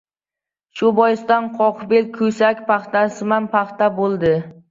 [0.79, 4.33] Shu boisdan qoqbel ko‘sak paxtamisan-paxta bo‘ladi!